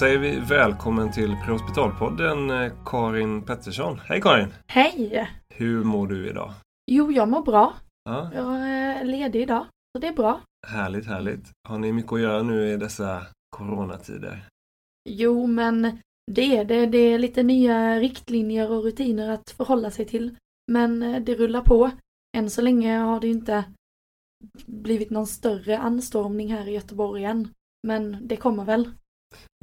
[0.00, 3.98] Säger vi välkommen till Prehospitalpodden eh, Karin Pettersson.
[3.98, 4.48] Hej Karin!
[4.66, 5.30] Hej!
[5.54, 6.52] Hur mår du idag?
[6.90, 7.74] Jo, jag mår bra.
[8.04, 10.40] Ja, Jag är ledig idag, så det är bra.
[10.66, 11.50] härligt, härligt.
[11.68, 13.26] Har ni mycket att göra nu i dessa
[13.56, 14.46] coronatider?
[15.08, 15.98] Jo, men
[16.32, 16.86] det är det.
[16.86, 20.36] Det är lite nya riktlinjer och rutiner att förhålla sig till.
[20.72, 21.90] Men eh, det rullar på.
[22.36, 23.64] Än så länge har det inte
[24.66, 27.48] blivit någon större anstormning här i Göteborg än.
[27.86, 28.90] Men det kommer väl.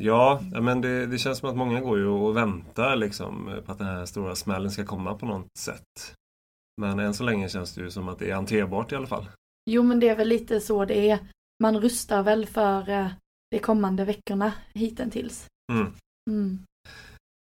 [0.01, 3.77] Ja, men det, det känns som att många går ju och väntar liksom på att
[3.77, 6.13] den här stora smällen ska komma på något sätt.
[6.81, 9.25] Men än så länge känns det ju som att det är hanterbart i alla fall.
[9.69, 11.19] Jo, men det är väl lite så det är.
[11.63, 13.07] Man rustar väl för eh,
[13.51, 15.45] de kommande veckorna hittills.
[15.71, 15.93] Mm.
[16.29, 16.59] Mm.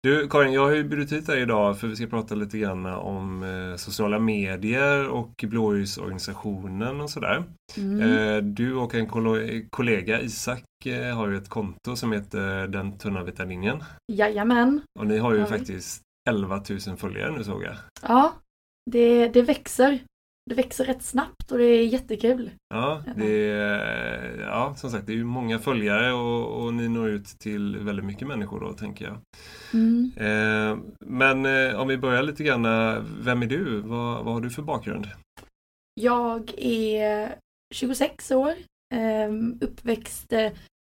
[0.05, 2.85] Du Karin, jag har ju bjudit hit dig idag för vi ska prata lite grann
[2.85, 7.43] om eh, sociala medier och blåljusorganisationen och sådär.
[7.77, 8.01] Mm.
[8.01, 9.07] Eh, du och en
[9.69, 13.83] kollega Isak eh, har ju ett konto som heter Den tunna vita linjen.
[14.11, 14.81] Jajamän.
[14.99, 15.45] Och ni har ju vi.
[15.45, 17.75] faktiskt 11 000 följare nu såg jag.
[18.01, 18.33] Ja,
[18.91, 19.99] det, det växer.
[20.49, 22.51] Det växer rätt snabbt och det är jättekul.
[22.69, 27.09] Ja, det är, ja, som sagt det är ju många följare och, och ni når
[27.09, 29.17] ut till väldigt mycket människor då tänker jag.
[29.73, 30.11] Mm.
[30.17, 32.63] Eh, men eh, om vi börjar lite grann,
[33.19, 33.81] vem är du?
[33.81, 35.07] Vad, vad har du för bakgrund?
[35.93, 37.35] Jag är
[37.73, 38.53] 26 år,
[38.95, 40.33] eh, uppväxt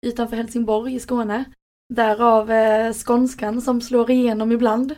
[0.05, 1.45] utanför Helsingborg i Skåne.
[1.93, 4.95] Därav eh, skånskan som slår igenom ibland.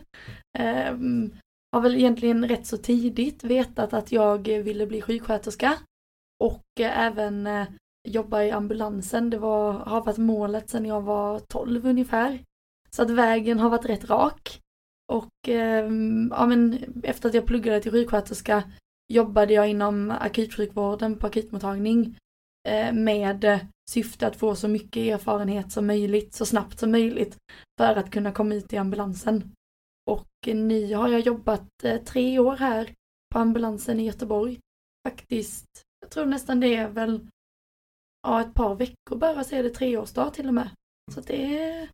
[1.72, 5.78] Har väl egentligen rätt så tidigt vetat att jag ville bli sjuksköterska.
[6.44, 7.68] Och eh, även eh,
[8.08, 9.30] jobba i ambulansen.
[9.30, 12.44] Det var, har varit målet sedan jag var 12 ungefär.
[12.90, 14.62] Så att vägen har varit rätt rak.
[15.12, 15.86] Och eh,
[16.32, 18.64] ja, men efter att jag pluggade till sjuksköterska
[19.14, 22.18] jobbade jag inom akutsjukvården på akutmottagning
[22.70, 23.60] eh, med
[23.90, 27.38] syfte att få så mycket erfarenhet som möjligt så snabbt som möjligt
[27.80, 29.52] för att kunna komma ut i ambulansen.
[30.06, 32.94] Och eh, nu har jag jobbat eh, tre år här
[33.34, 34.60] på ambulansen i Göteborg.
[35.08, 35.68] Faktiskt,
[36.02, 37.28] jag tror nästan det är väl
[38.28, 40.70] ja, ett par veckor bara så är det treårsdag till och med.
[41.12, 41.90] Så det är,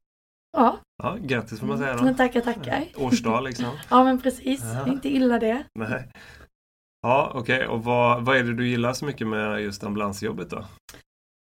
[0.51, 0.79] ja.
[1.03, 2.13] Ja, grattis får man säga Mm, då.
[2.13, 2.85] tackar, tackar.
[2.97, 3.77] Årsdag liksom.
[3.89, 4.87] Ja men precis, Ja.
[4.87, 5.65] inte illa det.
[5.79, 6.11] Nej.
[7.01, 7.67] Ja, okej.
[7.67, 10.65] Och vad, vad är det du gillar så mycket med just ambulansjobbet då?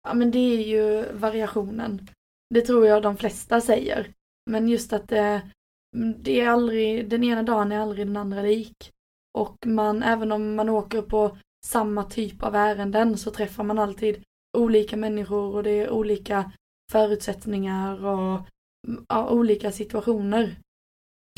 [0.09, 2.09] Ja men det är ju variationen.
[2.55, 4.13] Det tror jag de flesta säger.
[4.51, 5.51] Men just att det,
[5.97, 8.93] Mm, det är aldrig, den ena dagen är aldrig den andra lik.
[9.38, 14.25] Och man, även om man åker på samma typ av ärenden så träffar man alltid
[14.56, 16.53] olika människor och det är olika
[16.93, 18.41] förutsättningar och
[18.88, 20.59] mm, ja, olika situationer.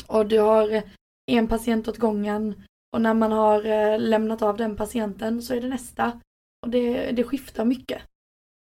[0.07, 0.83] Och du har eh,
[1.31, 2.63] en patient åt gången
[2.93, 6.21] och när man har eh, lämnat av den patienten så är det nästa.
[6.65, 8.01] Och det, det skiftar mycket.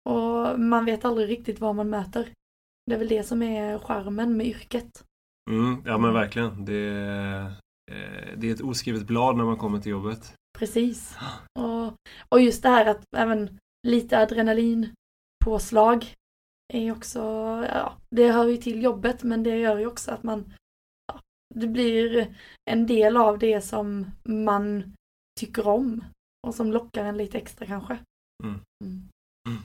[0.05, 2.33] Och man vet aldrig riktigt vad man möter.
[2.87, 5.05] Det är väl det som är charmen med yrket.
[5.51, 6.65] Mm, ja men verkligen.
[6.65, 7.47] Det, är-
[7.93, 10.35] eh, det är ett oskrivet blad när man kommer till jobbet.
[10.59, 11.17] Precis.
[11.59, 11.95] Och,
[12.29, 16.15] och just det här att även lite adrenalinpåslag
[16.73, 17.21] är också,
[17.69, 20.53] ja, det hör ju till jobbet men det gör ju också att man,
[21.13, 21.21] ja,
[21.55, 22.35] det blir
[22.71, 24.93] en del av det som man
[25.41, 26.05] tycker om
[26.47, 27.99] och som lockar en lite extra kanske.
[28.45, 28.61] Mm.
[28.85, 29.63] Mm.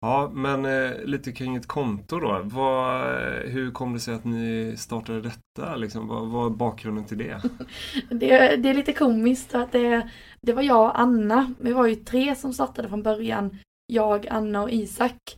[0.00, 2.40] Ja, men eh, lite kring ett konto då.
[2.44, 5.76] Vad, eh, hur kom det sig att ni startade detta?
[5.76, 7.42] Liksom, vad vad är bakgrunden till det?
[8.10, 10.10] Det, det är lite komiskt att det,
[10.42, 11.54] det var jag och Anna.
[11.60, 13.58] Vi var ju tre som startade från början.
[13.86, 15.36] Jag, Anna och Isak.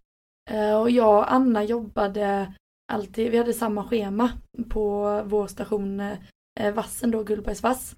[0.51, 2.55] Eh, Och jag och Anna jobbade
[2.93, 4.31] alltid, vi hade samma schema
[4.71, 6.01] på vår station
[6.61, 7.97] eh, Vassen då, Gullbergsvass.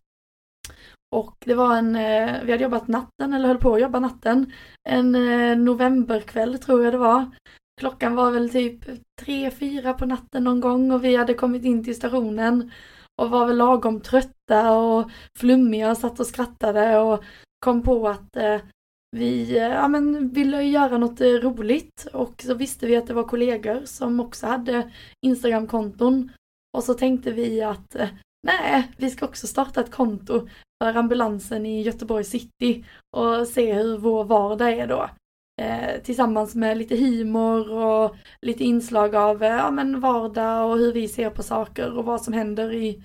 [1.15, 4.53] Och det var en, eh, vi hade jobbat natten, eller höll på att jobba natten.
[4.89, 7.31] En eh, novemberkväll tror jag det var.
[7.81, 8.85] Klockan var väl typ
[9.21, 12.71] tre, fyra på natten någon gång och vi hade kommit in till stationen
[13.23, 17.25] och var väl lagom trötta och flummiga och satt och skrattade och
[17.59, 18.61] kom på att eh,
[19.17, 23.81] vi ja, men ville göra något roligt och så visste vi att det var kollegor
[23.85, 24.93] som också hade
[25.27, 26.31] Instagramkonton
[26.77, 27.97] och så tänkte vi att
[28.45, 30.49] nej, vi ska också starta ett konto
[30.83, 32.85] för ambulansen i Göteborg city
[33.17, 35.11] och se hur vår vardag är då.
[35.63, 40.93] Eh, tillsammans med lite humor och lite inslag av eh, ja, men vardag och hur
[40.93, 43.03] vi ser på saker och vad som händer i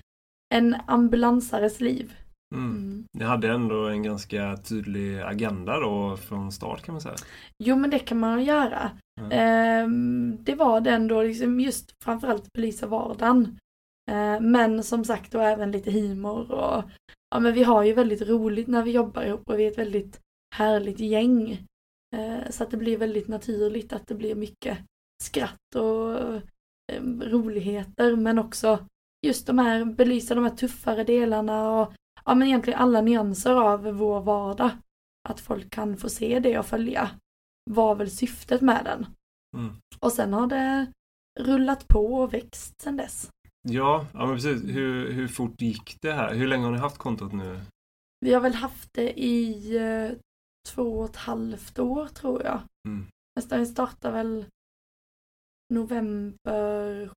[0.54, 2.14] en ambulansares liv.
[2.54, 2.70] Mm.
[2.70, 3.04] Mm.
[3.12, 7.16] Ni hade ändå en ganska tydlig agenda då från start kan man säga.
[7.64, 8.90] Jo men det kan man göra.
[9.20, 9.32] Mm.
[9.32, 13.58] Ehm, det var den då liksom just framförallt belysa vardagen.
[14.10, 16.84] Ehm, men som sagt då även lite humor och
[17.30, 19.78] ja men vi har ju väldigt roligt när vi jobbar ihop och vi är ett
[19.78, 20.20] väldigt
[20.54, 21.66] härligt gäng.
[22.16, 24.78] Ehm, så att det blir väldigt naturligt att det blir mycket
[25.22, 26.34] skratt och
[26.92, 28.86] eh, roligheter men också
[29.26, 31.92] just de här, belysa de här tuffare delarna och
[32.24, 34.70] ja men egentligen alla nyanser av vår vardag.
[35.28, 37.10] Att folk kan få se det och följa
[37.70, 39.06] var väl syftet med den.
[39.56, 39.76] Mm.
[39.98, 40.92] Och sen har det
[41.40, 43.30] rullat på och växt sen dess.
[43.68, 44.62] Ja, ja men precis.
[44.64, 46.34] Hur, hur fort gick det här?
[46.34, 47.60] Hur länge har ni haft kontot nu?
[48.20, 50.18] Vi har väl haft det i eh,
[50.68, 52.60] två och ett halvt år tror jag.
[52.88, 53.06] Mm.
[53.36, 54.46] Nästan vi startar väl
[55.74, 57.10] november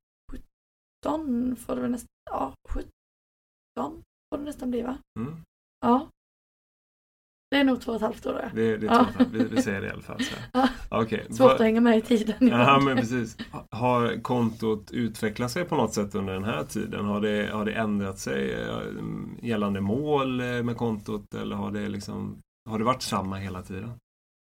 [1.04, 2.90] 17 får det väl nästan, ja 17
[4.30, 4.98] får det nästan bli va?
[5.20, 5.36] Mm.
[5.80, 6.10] Ja.
[7.54, 8.62] Det är nog två och ett halvt år det.
[8.62, 9.08] Det, det Ja.
[9.32, 10.24] Vi, vi säger det i alla fall.
[10.24, 10.36] Så.
[10.54, 10.70] Ja.
[10.90, 11.28] Okej.
[11.30, 12.48] Svårt att hänga med i tiden.
[12.48, 13.38] Ja, men precis.
[13.72, 17.06] Har kontot utvecklat sig på något sätt under den här tiden?
[17.06, 18.80] Har det, har det ändrat sig eh,
[19.42, 22.38] gällande mål eh, med kontot eller har det liksom
[22.70, 23.92] har det varit samma hela tiden?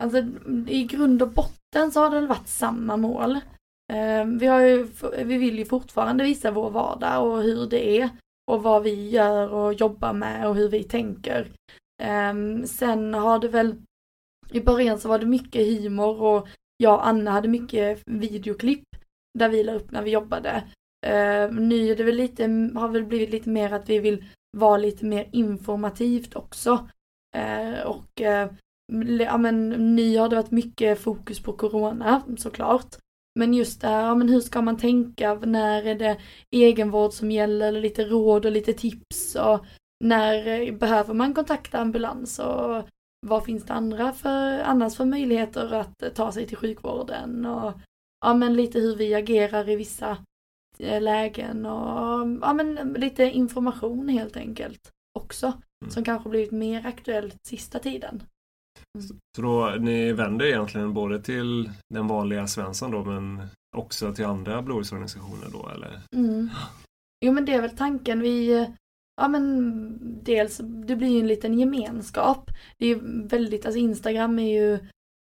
[0.03, 0.25] Alltså
[0.67, 3.33] i grund och botten så har det varit samma mål.
[3.93, 4.89] Eh, vi, har ju,
[5.25, 8.11] vi vill ju fortfarande visa vår vardag och hur det är
[8.51, 11.49] och vad vi gör och jobbar med och hur vi tänker.
[12.03, 13.77] Um, sen har det väl,
[14.51, 18.85] i början så var det mycket humor och jag och Anna hade mycket videoklipp
[19.39, 20.65] där vi la upp när vi jobbade.
[21.07, 22.43] Uh, nu är det väl lite,
[22.75, 24.25] har väl blivit lite mer att vi vill
[24.57, 26.89] vara lite mer informativt också.
[27.37, 28.53] Uh, och uh,
[29.21, 32.97] ja, men, nu har det varit mycket fokus på corona såklart.
[33.39, 36.17] Men just det här, ja, men hur ska man tänka, när är det
[36.51, 39.65] egenvård som gäller, lite råd och lite tips och
[40.05, 42.89] när eh, behöver man kontakta ambulans och
[43.27, 47.73] vad finns det andra för, annars för möjligheter att eh, ta sig till sjukvården och
[48.21, 50.19] ja men lite hur vi agerar i vissa
[50.79, 55.47] eh, lägen och ja men lite information helt enkelt också.
[55.47, 55.91] Mm.
[55.91, 58.23] Som kanske blivit mer aktuellt sista tiden.
[59.35, 63.43] Så då, ni vänder egentligen både till den vanliga Svensson då men
[63.77, 66.01] också till andra blåljusorganisationer då eller?
[66.13, 66.51] Mm.
[67.25, 68.21] Jo men det är väl tanken.
[68.21, 68.67] Vi,
[69.17, 72.51] ja men dels, det blir ju en liten gemenskap.
[72.79, 74.79] Det är ju väldigt, alltså Instagram är ju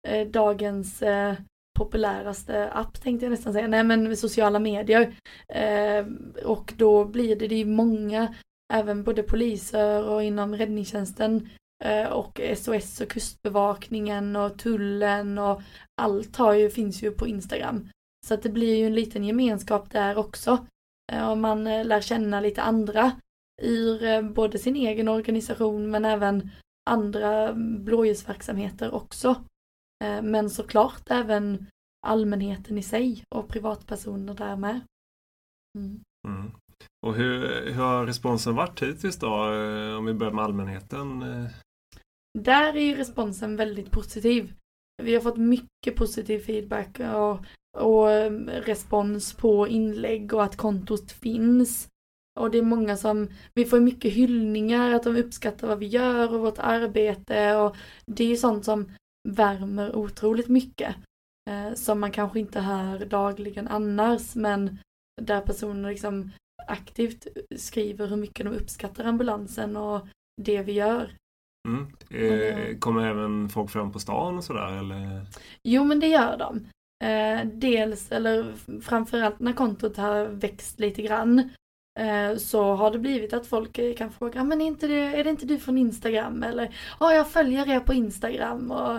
[0.08, 1.34] eh, dagens eh,
[1.78, 3.68] populäraste app tänkte jag nästan säga.
[3.68, 5.14] Nej men sociala medier.
[5.48, 6.06] Eh,
[6.44, 8.34] och då blir det, det är ju många,
[8.72, 11.48] även både poliser och inom räddningstjänsten
[11.84, 15.62] eh, och SOS och kustbevakningen och tullen och
[16.02, 17.88] allt har ju, finns ju på Instagram.
[18.26, 20.66] Så att det blir ju en liten gemenskap där också.
[21.12, 23.12] Eh, Och man eh, lär känna lite andra
[23.62, 26.50] ur eh, både sin egen organisation men även
[26.90, 29.28] andra blåljusverksamheter också.
[30.04, 31.66] Eh, Men såklart även
[32.06, 34.80] allmänheten i sig och privatpersoner där med.
[35.78, 36.00] Mm.
[36.28, 36.50] Mm.
[37.06, 39.52] Och hur, hur har responsen varit hittills då?
[39.52, 41.24] eh, Om vi börjar med allmänheten?
[42.38, 44.54] Där är ju responsen väldigt positiv.
[45.02, 47.44] Vi har fått mycket positiv feedback och,
[47.84, 51.88] och eh, respons på inlägg och att kontot finns.
[52.40, 56.34] Och det är många som, vi får mycket hyllningar, att de uppskattar vad vi gör
[56.34, 57.76] och vårt arbete och
[58.06, 58.92] det är ju sånt som
[59.28, 60.96] värmer otroligt mycket.
[61.50, 64.78] Eh, som man kanske inte hör dagligen annars men
[65.22, 66.30] där personer liksom
[66.66, 67.26] aktivt
[67.56, 70.06] skriver hur mycket de uppskattar ambulansen och
[70.42, 71.16] det vi gör.
[71.68, 71.86] Mm.
[72.10, 75.26] Eh, kommer även folk fram på stan och sådär eller?
[75.62, 76.66] Jo men det gör de.
[77.04, 81.50] Eh, dels, eller framförallt när kontot har växt lite grann
[82.36, 85.24] så har det blivit att folk eh, kan fråga, "Ah, men är, inte det, är
[85.24, 86.42] det inte du från Instagram?
[86.42, 88.70] Eller, ja jag följer er på Instagram.
[88.70, 88.96] Och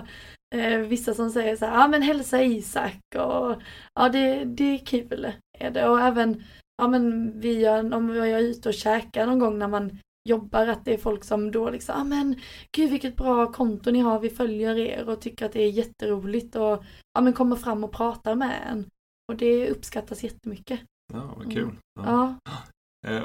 [0.59, 2.99] eh, vissa som säger så här, ja men hälsa Isak.
[3.15, 3.61] Och
[3.93, 5.31] ja det, det är kul.
[5.59, 5.87] Är det.
[5.89, 6.43] Och även,
[6.77, 9.99] ja men vi gör, om jag är ute och käkar någon gång när man
[10.29, 12.35] jobbar, att det är folk som då liksom, ja men
[12.75, 16.55] gud vilket bra konto ni har, vi följer er och tycker att det är jätteroligt
[16.55, 16.83] och
[17.13, 18.85] ja men kommer fram och pratar med en.
[19.27, 20.79] Och det uppskattas jättemycket.
[21.13, 21.69] Ja, vad kul.
[21.99, 22.03] Ja.
[22.05, 22.59] Ja, Eh,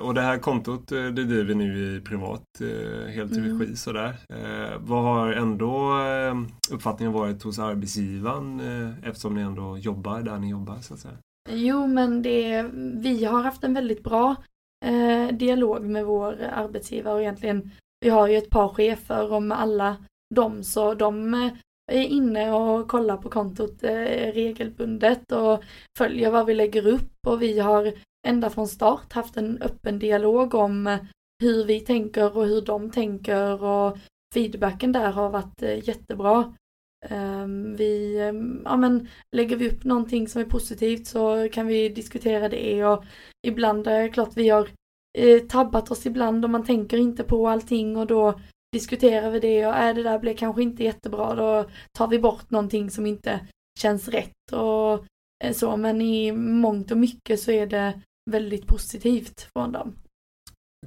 [0.03, 3.61] Och det här kontot eh, det driver ni i privat, eh, helt i Mm.
[3.61, 4.17] regi sådär.
[4.29, 6.35] Eh, Vad har ändå eh,
[6.75, 11.15] uppfattningen varit hos arbetsgivaren eh, eftersom ni ändå jobbar där ni jobbar så att säga?
[11.53, 12.63] jo men det,
[13.03, 14.37] vi har haft en väldigt bra
[14.87, 17.71] eh, dialog med vår arbetsgivare och egentligen,
[18.01, 19.97] vi har ju ett par chefer och med alla
[20.35, 21.51] dem så de eh,
[21.93, 25.63] är inne och kollar på kontot eh, regelbundet och
[25.99, 27.93] följer vad vi lägger upp och vi har
[28.27, 30.99] ända från start haft en öppen dialog om eh,
[31.43, 33.99] hur vi tänker och hur de tänker och
[34.35, 36.55] feedbacken där har varit eh, jättebra.
[37.07, 41.89] Ehm, vi, ehm, ja men lägger vi upp någonting som är positivt så kan vi
[41.89, 43.05] diskutera det och
[43.47, 44.69] ibland är det klart vi har
[45.19, 48.41] eh, tabbat oss ibland och man tänker inte på allting och då
[48.73, 52.51] diskuterar vi det och är det där blev kanske inte jättebra då tar vi bort
[52.51, 53.41] någonting som inte
[53.79, 55.05] känns rätt och
[55.53, 58.01] så, men i mångt och mycket så är det
[58.31, 59.93] väldigt positivt från dem.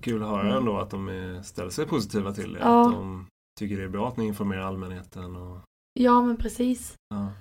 [0.02, 0.58] Kul att höra Mm.
[0.58, 2.60] ändå att de är- ställer sig positiva till det.
[2.60, 2.86] Ja.
[2.88, 3.28] Att de
[3.60, 5.36] tycker det är bra att ni informerar allmänheten.
[5.36, 5.60] Och,
[6.00, 6.94] Ja, men precis.
[7.10, 7.32] ja.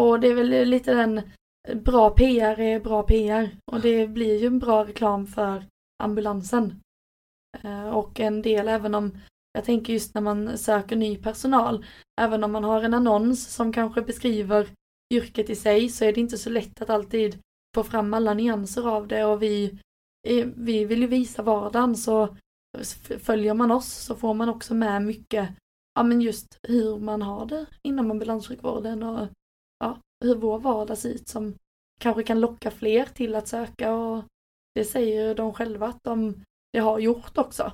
[0.00, 1.20] Och det är väl lite den,
[1.74, 3.56] bra PR är bra PR.
[3.72, 5.64] Och det blir ju en bra reklam för
[6.02, 6.80] ambulansen.
[7.62, 9.18] Eh, Och en del även om,
[9.52, 11.84] jag tänker just när man söker ny personal,
[12.20, 14.68] även om man har en annons som kanske beskriver
[15.14, 17.38] yrket i sig så är det inte så lätt att alltid
[17.74, 19.78] få fram alla nyanser av det och vi,
[20.28, 22.36] eh, vi vill ju visa vardagen så
[23.18, 25.48] följer man oss så får man också med mycket,
[25.94, 29.28] ja men just hur man har det inom ambulanssjukvården och
[29.78, 31.54] ja, hur vår vardag ser ut som
[32.00, 34.24] kanske kan locka fler till att söka och
[34.74, 37.72] det säger de själva att de det har gjort också.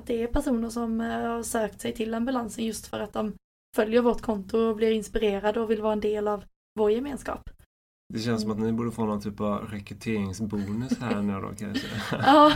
[0.00, 3.34] Att det är personer som eh, har sökt sig till ambulansen just för att de
[3.76, 6.44] följer vårt konto och blir inspirerade och vill vara en del av
[6.78, 7.50] vår gemenskap.
[8.14, 11.86] Det känns som att ni borde få någon typ av rekryteringsbonus här nu då kanske.
[12.26, 12.52] Ja,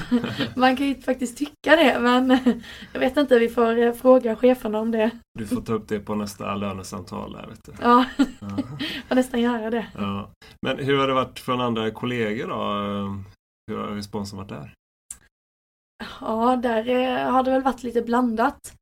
[0.56, 2.28] man kan ju faktiskt tycka det men
[2.92, 5.10] jag vet inte, vi får eh, fråga cheferna om det.
[5.38, 7.72] Du får ta upp det på nästa lönesamtal där vet du.
[7.80, 8.04] Ja,
[8.40, 8.48] Ja.
[9.08, 9.86] får nästan göra det.
[9.94, 10.30] Ja.
[10.66, 12.62] Men hur har det varit från andra kollegor då?
[13.70, 14.74] Hur har responsen varit där?
[16.20, 18.74] Ja, där eh, har det väl varit lite blandat.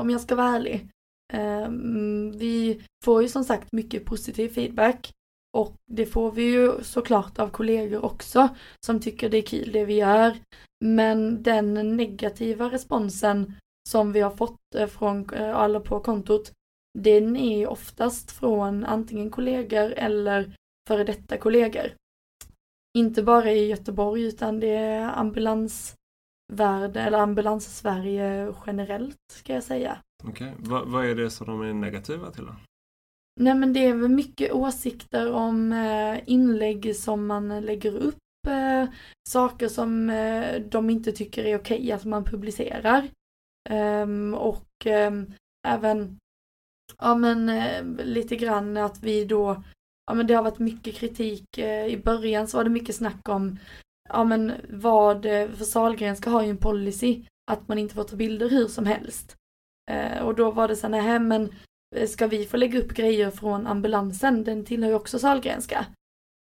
[0.00, 0.88] Om jag ska vara ärlig.
[1.32, 5.12] Ehm, Vi får ju som sagt mycket positiv feedback.
[5.54, 8.48] Och det får vi ju såklart av kollegor också
[8.86, 10.36] som tycker det är kul det vi gör.
[10.84, 13.54] Men den negativa responsen
[13.88, 16.52] som vi har fått eh, från eh, alla på kontot,
[16.98, 20.54] den är oftast från antingen kollegor eller
[20.88, 21.94] före detta kollegor.
[22.98, 29.98] Inte bara i Göteborg utan det är ambulansvärlden eller ambulans-Sverige generellt ska jag säga.
[30.24, 32.54] Okej, vad, va är det som de är negativa till då?
[33.40, 38.88] Nej men det är väl mycket åsikter om eh, inlägg som man lägger upp, eh,
[39.28, 43.08] saker som eh, de inte tycker är okej att man publicerar.
[43.70, 45.32] Ehm, och ehm,
[45.68, 46.18] även,
[46.98, 49.62] ja men eh, lite grann att vi då,
[50.06, 51.58] ja men det har varit mycket kritik.
[51.58, 53.58] Eh, I början så var det mycket snack om,
[54.08, 58.16] ja men vad, eh, för Sahlgrenska har ju en policy att man inte får ta
[58.16, 59.36] bilder hur som helst.
[60.22, 61.50] Och då var det så här, nej men
[61.94, 64.44] Eh, ska vi få lägga upp grejer från ambulansen?
[64.44, 65.86] Den tillhör ju också Sahlgrenska.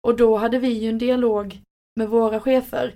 [0.07, 1.61] Och då hade vi ju en dialog
[1.97, 2.95] med våra chefer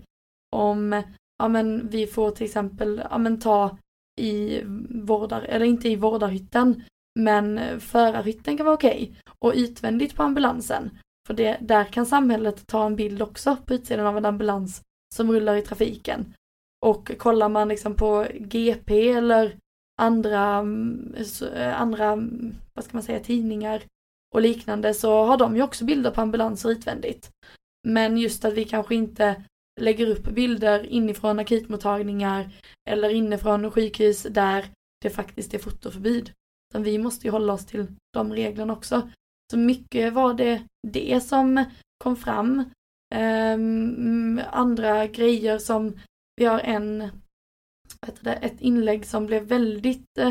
[0.57, 1.03] om,
[1.39, 3.79] ja men vi får till exempel, ja men ta
[4.21, 6.83] i vårdar, eller inte i vårdarhytten,
[7.19, 9.17] men förarhytten kan vara okej.
[9.39, 10.99] Och utvändigt på ambulansen.
[11.27, 14.83] För det, där kan samhället ta en bild också på utsidan av en ambulans
[15.15, 16.35] som rullar i trafiken.
[16.87, 19.57] Och kollar man liksom på GP eller
[20.03, 20.65] andra,
[21.55, 22.17] eh, andra,
[22.75, 23.83] vad ska man säga, tidningar
[24.35, 27.31] och liknande så har de ju också bilder på ambulanser utvändigt.
[27.89, 29.45] Men just att vi kanske inte
[29.81, 32.51] lägger upp bilder inifrån akutmottagningar
[32.91, 34.65] eller inifrån sjukhus där
[35.03, 36.33] det faktiskt är fotoförbud.
[36.71, 39.11] Utan vi måste ju hålla oss till de reglerna också.
[39.53, 41.65] Så mycket var det det som
[41.99, 42.65] kom fram.
[43.15, 46.01] Um, andra grejer som,
[46.37, 47.09] vi har en,
[48.27, 50.29] ett inlägg som blev väldigt, eh,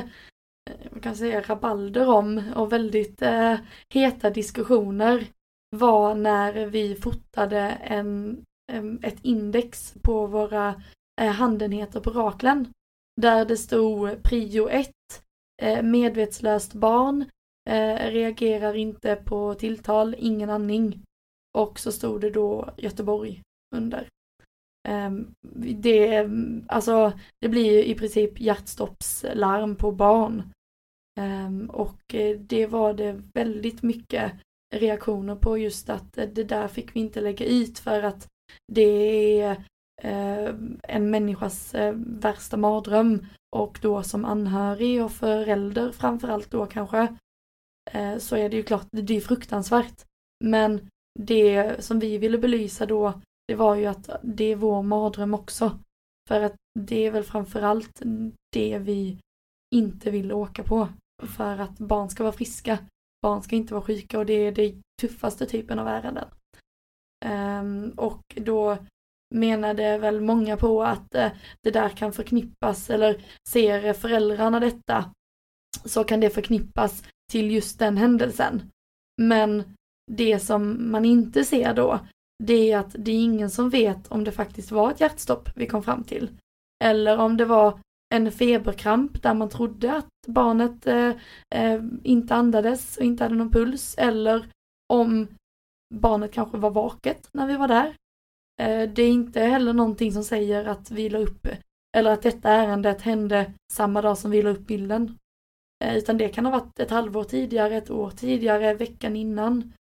[0.69, 3.55] eh, man kan säga rabalder om och väldigt eh,
[3.89, 5.27] heta diskussioner
[5.75, 8.43] var när vi fotade en,
[9.01, 10.81] ett index på våra
[11.21, 12.73] eh, handenheter på Raklen.
[13.21, 14.89] Där det stod prio 1,
[15.61, 17.25] eh, medvetslöst barn,
[17.69, 21.03] eh, reagerar inte på tilltal, ingen andning.
[21.57, 23.41] Och så stod det då Göteborg
[23.75, 24.07] under.
[24.87, 25.33] Ehm,
[25.81, 26.29] det,
[26.67, 30.43] alltså, det blir ju i princip hjärtstoppslarm på barn.
[31.19, 34.31] Ehm, och eh, det var det väldigt mycket
[34.75, 38.27] reaktioner på just att eh, det där fick vi inte lägga ut för att
[38.71, 39.51] det är
[40.01, 43.25] eh, en människas värsta mardröm
[43.55, 47.17] och då som anhörig och förälder framförallt då kanske
[48.19, 50.05] så är det ju klart, det är fruktansvärt.
[50.43, 55.33] Men det som vi ville belysa då det var ju att det är vår mardröm
[55.33, 55.79] också.
[56.27, 58.01] För att det är väl framförallt
[58.53, 59.17] det vi
[59.75, 60.87] inte vill åka på.
[61.23, 62.77] För att barn ska vara friska.
[63.21, 66.27] Barn ska inte vara sjuka och det är den tuffaste typen av ärenden.
[67.25, 68.77] Um, och då
[69.35, 71.27] menade väl många på att uh,
[71.61, 75.13] det där kan förknippas eller ser föräldrarna detta
[75.85, 78.71] så kan det förknippas till just den händelsen.
[79.21, 79.75] Men
[80.11, 81.99] det som man inte ser då
[82.43, 85.67] det är att det är ingen som vet om det faktiskt var ett hjärtstopp vi
[85.67, 86.29] kom fram till.
[86.83, 87.79] Eller om det var
[88.13, 91.11] en feberkramp där man trodde att barnet eh,
[91.55, 93.95] eh, inte andades och inte hade någon puls.
[93.97, 94.47] Eller
[94.93, 95.27] om
[95.93, 97.95] barnet kanske var vaket när vi var där.
[98.61, 101.47] Eh, det är inte heller någonting som säger att vi la upp,
[101.97, 105.17] eller att detta ärendet hände samma dag som vi la upp bilden.
[105.83, 109.73] Eh, utan det kan ha varit ett halvår tidigare, ett år tidigare, veckan innan.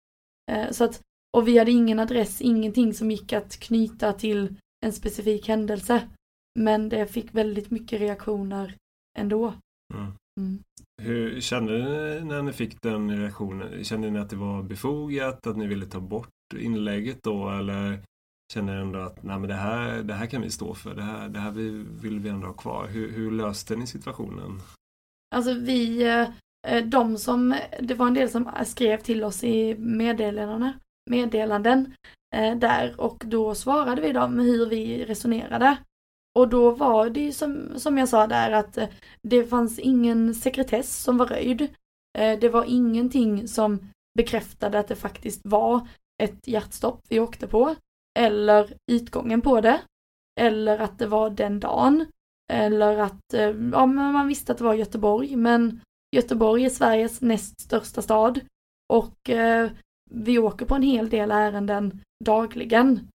[0.50, 1.00] Eh, så att,
[1.36, 4.54] och vi hade ingen adress, ingenting som gick att knyta till
[4.86, 6.08] en specifik händelse.
[6.58, 8.74] Men det fick väldigt mycket reaktioner
[9.18, 9.54] ändå.
[9.94, 10.12] Mm.
[10.40, 10.62] Mm.
[11.02, 13.84] Hur kände ni när ni fick den reaktionen?
[13.84, 17.98] Kände ni att det var befogat, att ni ville ta bort inlägget då eller
[18.54, 21.02] kände ni ändå att Nej, men det, här, det här kan vi stå för, det
[21.02, 21.50] här, det här
[22.02, 22.86] vill vi ändå ha kvar?
[22.86, 24.60] Hur, hur löste ni situationen?
[25.34, 26.02] Alltså vi,
[26.66, 30.72] eh, de som, det var en del som skrev till oss i meddelandena,
[31.10, 31.94] meddelanden
[32.34, 35.76] eh, där och då svarade vi dem hur vi resonerade.
[36.38, 38.88] Och då var det ju som, som jag sa där att eh,
[39.22, 41.62] det fanns ingen sekretess som var röjd.
[42.18, 45.88] Eh, det var ingenting som bekräftade att det faktiskt var
[46.22, 47.74] ett hjärtstopp vi åkte på.
[48.18, 49.80] Eller utgången på det.
[50.40, 52.06] Eller att det var den dagen.
[52.52, 55.80] Eller att, eh, ja men man visste att det var Göteborg, men
[56.16, 58.40] Göteborg är Sveriges näst största stad
[58.92, 59.70] och eh,
[60.14, 63.08] vi åker på en hel del ärenden dagligen.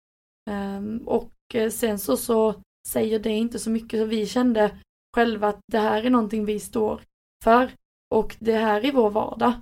[0.51, 2.55] Ehm, och eh, sen så, så
[2.89, 4.79] säger det inte så mycket, så vi kände
[5.17, 7.01] själva att det här är någonting vi står
[7.45, 7.71] för
[8.15, 9.53] och det här är vår vardag.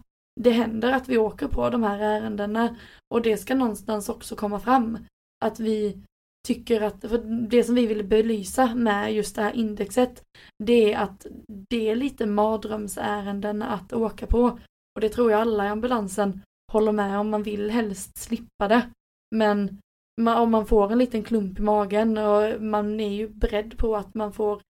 [0.40, 2.76] Det händer att vi åker på de här ärendena
[3.14, 4.98] och det ska någonstans också komma fram.
[5.44, 6.02] Att vi
[6.46, 7.18] tycker att, för
[7.48, 10.22] det som vi vill belysa med just det här indexet,
[10.64, 11.26] det är att
[11.70, 14.58] det är lite mardrömsärenden att åka på.
[14.94, 16.42] Och det tror jag alla i ambulansen
[16.72, 18.90] håller med om, man vill helst slippa det.
[19.34, 19.78] Men
[20.36, 24.14] om man får en liten klump i magen och man är ju beredd på att
[24.14, 24.62] man får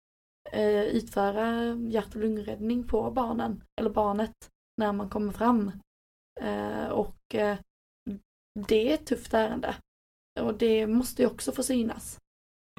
[0.53, 4.35] eh, utföra hjärt och lungräddning på barnen, eller barnet,
[4.77, 5.73] när man kommer fram.
[6.41, 7.59] Eh, och eh,
[8.69, 9.77] det är ett tufft ärende.
[10.41, 12.19] Och det måste ju också få synas.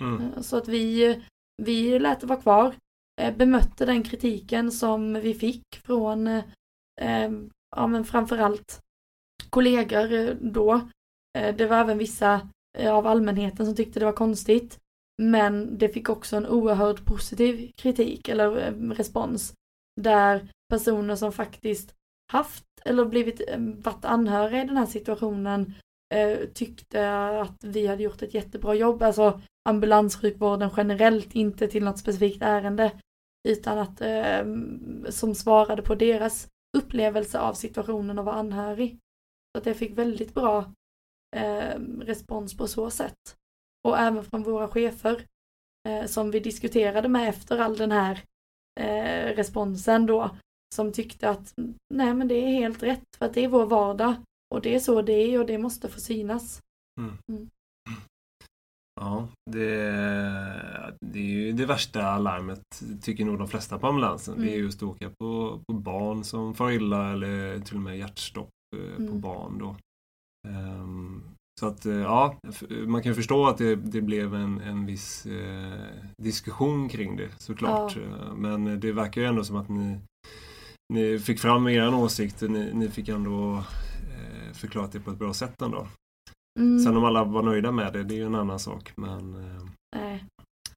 [0.02, 0.22] Mm.
[0.22, 1.22] Eh, så att vi,
[1.64, 2.76] vi lät det vara kvar,
[3.22, 7.32] eh, bemötte den kritiken som vi fick från, eh,
[7.76, 8.80] ja men framförallt
[9.54, 10.74] kollegor eh, då.
[11.38, 14.80] Eh, det var även vissa eh, av allmänheten som tyckte det var konstigt.
[15.22, 18.52] Men det fick också en oerhört positiv kritik eller
[18.94, 19.54] respons.
[20.02, 21.94] Där personer som faktiskt
[22.32, 25.74] haft eller blivit, varit anhöriga i den här situationen
[26.54, 32.42] tyckte att vi hade gjort ett jättebra jobb, alltså ambulanssjukvården generellt, inte till något specifikt
[32.42, 32.92] ärende,
[33.50, 34.02] utan att
[35.10, 39.00] som svarade på deras upplevelse av situationen och var anhörig.
[39.54, 40.74] Så att jag fick väldigt bra
[41.36, 43.38] eh, respons på så sätt.
[43.88, 45.26] Och även från våra chefer
[45.90, 48.24] eh, som vi diskuterade med efter all den här
[48.80, 50.38] eh, responsen då,
[50.76, 51.54] som tyckte att
[51.94, 54.16] nej men det är helt rätt för att det är vår vardag
[54.56, 56.62] och det är så det är och det måste få synas.
[57.00, 57.18] Mm.
[57.32, 57.50] Mm.
[59.02, 59.82] Ja, det,
[61.02, 64.34] det är ju det värsta larmet tycker nog de flesta på ambulansen.
[64.34, 64.46] Mm.
[64.46, 64.66] Det är mm.
[64.66, 68.96] just att åka på, på barn som far illa eller till och med hjärtstopp eh,
[68.96, 69.22] på mm.
[69.22, 69.58] barn.
[69.58, 69.76] Då.
[70.48, 71.24] Um,
[71.60, 72.36] så att eh, ja,
[72.86, 75.80] man kan förstå att det, det blev en, en viss eh,
[76.18, 77.96] diskussion kring det såklart.
[77.96, 78.34] Ja.
[78.36, 80.00] Men det verkar ju ändå som att ni,
[80.94, 82.42] ni fick fram er åsikt.
[82.42, 83.64] Ni, ni fick ändå
[84.54, 85.88] förklarat det på ett bra sätt ändå.
[86.60, 86.80] Mm.
[86.80, 88.92] Sen om alla var nöjda med det, det är ju en annan sak.
[88.96, 89.64] Men, eh,
[89.96, 90.26] nej.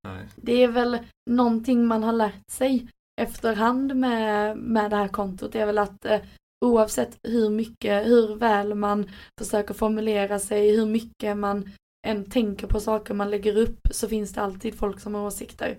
[0.08, 0.28] nej.
[0.36, 0.98] Det är väl
[1.30, 2.88] någonting man har lärt sig
[3.20, 5.52] efterhand med, med det här kontot.
[5.52, 6.20] Det är väl att eh,
[6.64, 11.70] oavsett hur mycket, hur väl man försöker formulera sig, hur mycket man
[12.06, 15.78] än tänker på saker man lägger upp så finns det alltid folk som har åsikter.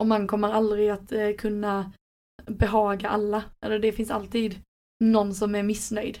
[0.00, 1.92] Och man kommer aldrig att eh, kunna
[2.46, 3.44] behaga alla.
[3.60, 4.60] Eller det finns alltid
[5.04, 6.18] någon som är missnöjd.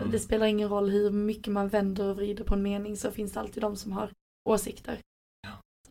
[0.00, 0.12] Mm.
[0.12, 3.32] Det spelar ingen roll hur mycket man vänder och vrider på en mening så finns
[3.32, 4.10] det alltid de som har
[4.48, 4.98] åsikter.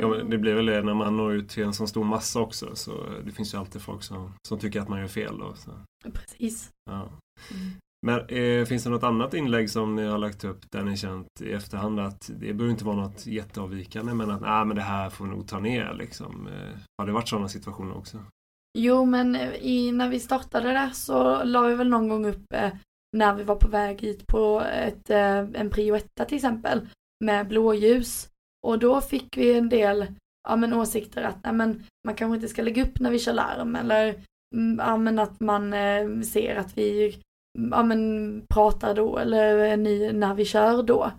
[0.02, 2.76] Ja, det blir väl det när man når ut till en sån stor massa också.
[2.76, 2.92] Så
[3.26, 5.38] det finns ju alltid folk som, som tycker att man gör fel.
[5.38, 5.72] Då, så.
[6.14, 6.70] Precis.
[6.90, 7.10] Ja.
[7.52, 7.72] Mm.
[8.06, 11.42] Men eh, finns det något annat inlägg som ni har lagt upp där ni känt
[11.42, 15.10] i efterhand att det behöver inte vara något jätteavvikande men att ah, men det här
[15.10, 16.48] får nog ta ner liksom.
[16.48, 18.18] Eh, har det varit sådana situationer också?
[18.78, 22.72] Jo men i, när vi startade det så la vi väl någon gång upp eh,
[23.18, 26.88] när vi var på väg hit på ett, eh, en prio till exempel
[27.26, 28.29] med blåljus.
[28.68, 30.06] Och då fick vi en del
[30.48, 33.34] ja, men åsikter att nej, men, man kanske inte ska lägga upp när vi kör
[33.34, 34.16] larm eller
[34.56, 37.06] mm, ja, men att man eh, ser att vi
[37.58, 41.12] mm, ja, men, pratar då eller ni, när vi kör då.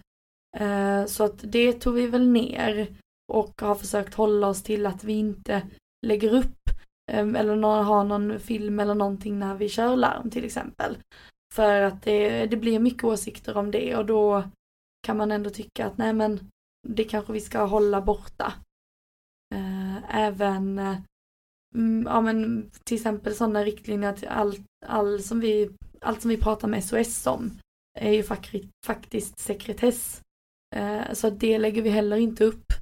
[0.56, 2.86] Eh, så att det tog vi väl ner
[3.32, 5.62] och har försökt hålla oss till att vi inte
[6.06, 6.58] lägger upp
[7.12, 10.96] eh, eller har någon film eller någonting när vi kör larm till exempel.
[11.54, 14.42] För att det, det blir mycket åsikter om det och då
[15.06, 16.50] kan man ändå tycka att nej men
[16.88, 18.52] det kanske vi ska hålla borta.
[19.54, 20.96] Eh, även eh,
[21.74, 26.36] mm, ja, men till exempel sådana riktlinjer till allt, all som vi, allt som vi
[26.36, 27.50] pratar med SOS om
[27.98, 28.22] är ju
[28.86, 30.20] faktiskt sekretess.
[30.76, 32.72] Eh, så det lägger vi heller inte upp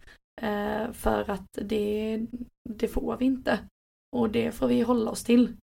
[0.40, 2.26] eh, för att det,
[2.68, 3.58] det får vi inte.
[4.16, 5.56] Och det får vi hålla oss till.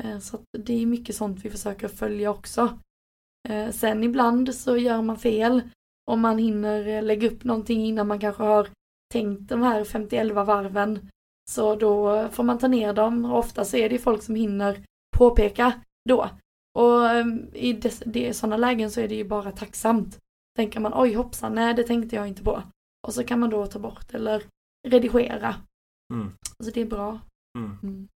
[0.00, 2.78] Eh, så det är mycket sånt vi försöker följa också.
[3.48, 5.62] Eh, sen ibland så gör man fel
[6.10, 8.68] om man hinner lägga upp någonting innan man kanske har
[9.12, 11.08] tänkt de här 51 varven.
[11.50, 14.84] Så då får man ta ner dem och ofta så är det folk som hinner
[15.16, 15.72] påpeka
[16.08, 16.28] då.
[16.78, 17.72] Och ehm, i
[18.04, 20.18] det, sådana lägen så är det ju bara tacksamt.
[20.56, 22.62] Tänker man oj hoppsan, nej det tänkte jag inte på.
[23.06, 24.42] Och så kan man då ta bort eller
[24.88, 25.54] redigera.
[26.14, 26.32] Mm.
[26.64, 27.20] Så det är bra.
[27.58, 27.78] Mm.
[27.82, 28.08] Mm.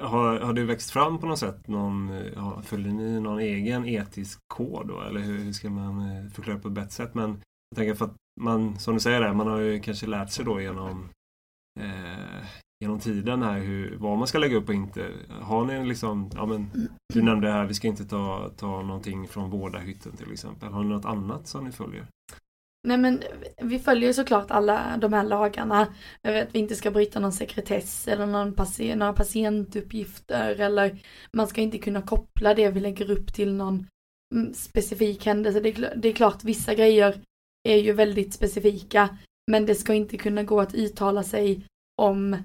[0.00, 1.68] Har, har det växt fram på något sätt?
[1.68, 5.00] Någon, ja, följer ni någon egen etisk kod då?
[5.00, 7.14] Eller hur, hur ska man eh, förklara på ett bättre sätt?
[7.14, 7.30] Men
[7.70, 10.44] jag tänker för att man, som du säger där, man har ju kanske lärt sig
[10.44, 11.08] då genom
[11.80, 12.44] eh,
[12.80, 15.10] genom tiden här hur, vad man ska lägga upp och inte.
[15.40, 19.50] Har ni liksom, ja men du nämnde här, vi ska inte ta, ta någonting från
[19.50, 20.68] vårdarhytten till exempel.
[20.68, 22.06] Har ni något annat som ni följer?
[22.84, 23.22] Nej men
[23.56, 25.80] vi följer ju såklart alla de här lagarna.
[26.22, 30.98] Att vi inte ska bryta någon sekretess eller någon patient, några patientuppgifter eller
[31.32, 33.86] man ska inte kunna koppla det vi lägger upp till någon
[34.34, 35.60] mm, specifik händelse.
[35.60, 37.20] Det är, det är klart vissa grejer
[37.68, 39.18] är ju väldigt specifika
[39.50, 41.66] men det ska inte kunna gå att uttala sig
[42.02, 42.36] om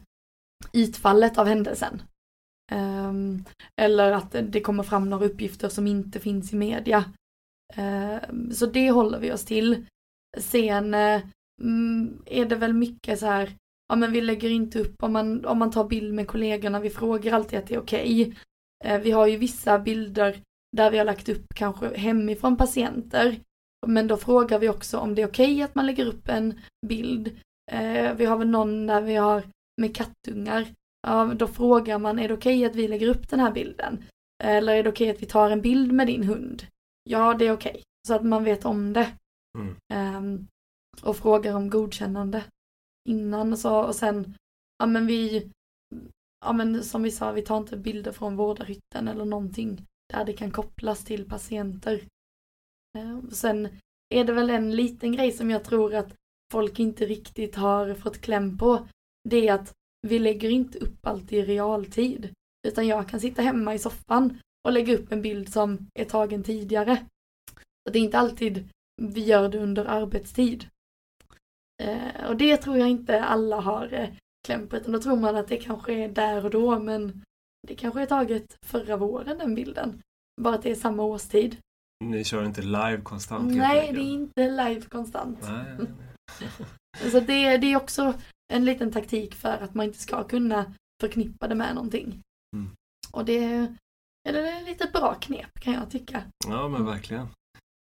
[0.73, 2.01] utfallet av händelsen.
[2.71, 3.45] Um,
[3.81, 7.05] eller att det kommer fram några uppgifter som inte finns i media.
[7.77, 9.85] Uh, så det håller vi oss till.
[10.37, 11.21] Sen eh,
[11.61, 13.49] mm, är det väl mycket så här,
[13.87, 16.89] ja men vi lägger inte upp om man, om man tar bild med kollegorna, vi
[16.89, 18.21] frågar alltid att det är okej.
[18.21, 18.99] Okay.
[18.99, 20.41] Vi har ju vissa bilder
[20.77, 23.39] där vi har lagt upp kanske hemifrån patienter.
[23.87, 26.59] Men då frågar vi också om det är okej okay att man lägger upp en
[26.87, 27.39] bild.
[27.71, 29.43] Eh, vi har väl någon där vi har
[29.81, 30.67] med kattungar.
[31.07, 34.03] Ja, då frågar man, är det okej okay att vi lägger upp den här bilden?
[34.43, 36.63] Eller är det okej okay att vi tar en bild med din hund?
[37.03, 37.71] Ja, det är okej.
[37.71, 37.83] Okay.
[38.07, 39.11] Så att man vet om det.
[39.57, 39.75] Mm.
[39.93, 40.47] Um,
[41.03, 42.43] och frågar om godkännande
[43.09, 44.35] innan så, och sen,
[44.77, 45.51] ja men vi,
[46.45, 50.33] ja men som vi sa, vi tar inte bilder från vårdarhytten eller någonting där det
[50.33, 52.01] kan kopplas till patienter.
[52.97, 53.69] Um, sen
[54.09, 56.15] är det väl en liten grej som jag tror att
[56.51, 58.87] folk inte riktigt har fått kläm på
[59.29, 59.73] det är att
[60.07, 62.33] vi lägger inte upp allt i realtid.
[62.67, 66.43] Utan jag kan sitta hemma i soffan och lägga upp en bild som är tagen
[66.43, 67.05] tidigare.
[67.83, 70.67] Så det är inte alltid vi gör det under arbetstid.
[71.83, 74.09] Eh, och det tror jag inte alla har eh,
[74.47, 77.23] kläm på, utan då tror man att det kanske är där och då, men
[77.67, 80.01] det kanske är taget förra våren den bilden.
[80.41, 81.57] Bara att det är samma årstid.
[82.03, 83.55] Ni kör inte live konstant?
[83.55, 85.39] Nej, det är inte live konstant.
[85.41, 85.87] Nej.
[87.11, 88.13] Så det, det är också
[88.53, 92.21] en liten taktik för att man inte ska kunna förknippa det med någonting.
[92.55, 92.69] Mm.
[93.11, 93.43] Och det
[94.29, 96.23] är det lite bra knep kan jag tycka.
[96.47, 97.27] Ja men verkligen.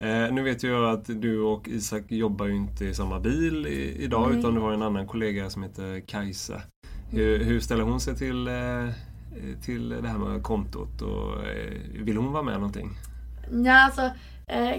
[0.03, 4.03] Eh, nu vet jag att du och Isak jobbar ju inte i samma bil i,
[4.05, 4.39] idag Nej.
[4.39, 6.63] utan du har en annan kollega som heter Kajsa.
[7.11, 7.49] Hur, mm.
[7.49, 8.89] hur ställer hon sig till, eh,
[9.65, 11.73] till det här med kontot och eh,
[12.05, 12.91] vill hon vara med någonting?
[13.65, 14.11] Ja alltså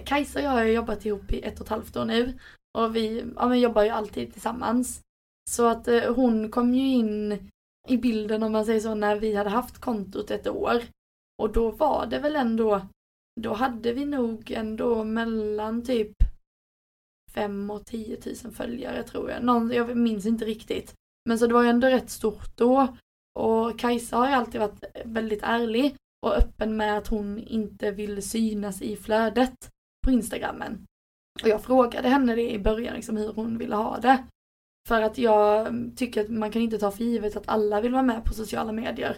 [0.06, 2.34] Kajsa och jag har jobbat ihop i ett och ett halvt år nu
[2.78, 5.02] och vi ja, men jobbar ju alltid tillsammans.
[5.50, 7.40] Så att hon kom ju in
[7.88, 10.82] i bilden om man säger så när vi hade haft kontot ett år.
[11.44, 12.82] Och då var det väl ändå,
[13.42, 16.14] då hade vi nog ändå mellan typ
[17.34, 19.44] 5 och 10 000 följare tror jag.
[19.44, 20.94] Någon, jag minns inte riktigt.
[21.26, 22.98] Men så det var ju ändå rätt stort då.
[23.40, 28.30] Och Kajsa har ju alltid varit väldigt ärlig och öppen med att hon inte vill
[28.30, 29.70] synas i flödet
[30.06, 30.86] på Instagrammen.
[31.42, 34.24] Och jag frågade henne det i början, liksom hur hon ville ha det.
[34.88, 38.04] För att jag tycker att man kan inte ta för givet att alla vill vara
[38.04, 39.18] med på sociala medier.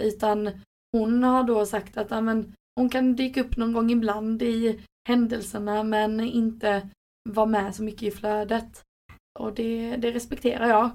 [0.00, 0.50] Utan
[0.92, 5.82] hon har då sagt att men, hon kan dyka upp någon gång ibland i händelserna
[5.82, 6.88] men inte
[7.30, 8.82] vara med så mycket i flödet.
[9.38, 10.90] Och det, det respekterar jag.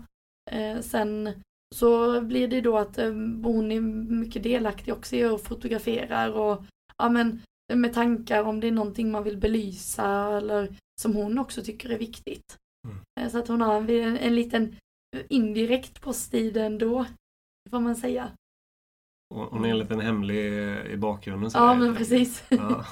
[0.51, 1.29] Eh, sen
[1.75, 3.11] så blir det då att eh,
[3.43, 6.65] hon är mycket delaktig också i att fotografera och
[6.97, 7.41] ja men
[7.73, 11.97] med tankar om det är någonting man vill belysa eller som hon också tycker är
[11.97, 12.57] viktigt.
[12.87, 12.97] Mm.
[13.19, 14.75] Eh, så att hon har en, en liten
[15.29, 17.05] indirekt post i det ändå,
[17.69, 18.31] får man säga.
[19.33, 20.53] Hon är en liten hemlig
[20.91, 21.51] i bakgrunden.
[21.51, 22.43] Så ja, men precis.
[22.49, 22.85] Ja.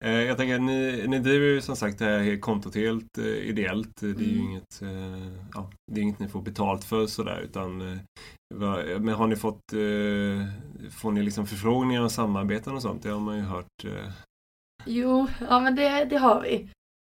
[0.00, 4.00] Eh, jag tänker, ni, ni driver ju som sagt det här kontot helt eh, ideellt.
[4.00, 4.44] Det är ju Mm.
[4.50, 7.98] inget, eh, ja, det är inget ni får betalt för sådär utan eh,
[9.00, 13.02] men har ni fått, eh, får ni liksom förfrågningar om samarbeten och sånt?
[13.02, 13.84] Det har man ju hört.
[13.84, 14.10] Eh,
[14.84, 16.54] Jo, ja men det, det har vi.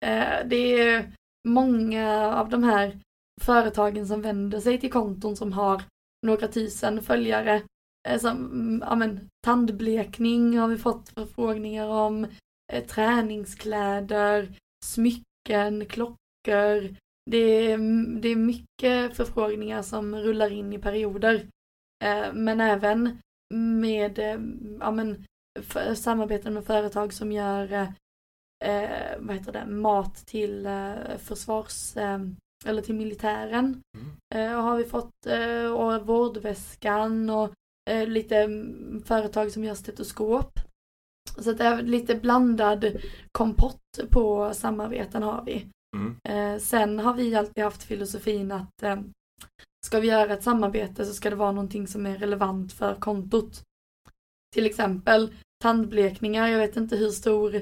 [0.07, 1.13] Eh, det är
[1.49, 2.99] många av de här
[3.43, 5.83] företagen som vänder sig till konton som har
[6.27, 7.63] några tusen följare.
[8.09, 12.27] Eh, som, mm, ja men, tandblekning har vi fått förfrågningar om,
[12.73, 16.97] eh, träningskläder, smycken, klockor.
[17.31, 17.79] Det är,
[18.21, 21.35] det är mycket förfrågningar som rullar in i perioder.
[22.05, 23.19] Eh, men även
[23.55, 24.19] med
[24.81, 25.25] ja, men,
[25.61, 27.73] för, samarbeten med företag som gör
[28.65, 32.19] eh, vad heter det, mat till eh, försvars eh,
[32.67, 33.83] eller till militären.
[34.33, 34.63] Mm.
[34.63, 35.27] Har vi fått
[35.77, 37.55] och vårdväskan och
[37.91, 40.61] eh, lite mm, företag som gör stetoskop.
[41.39, 42.97] Så att det är lite blandad
[43.33, 45.67] kompott på samarbeten har vi.
[45.97, 49.01] mm, Eh, sen har vi alltid haft filosofin att eh,
[49.87, 53.63] ska vi göra ett samarbete så ska det vara någonting som är relevant för kontot.
[54.55, 57.61] Till exempel tandblekningar, jag vet inte hur stor